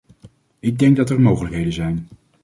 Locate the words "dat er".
0.97-1.21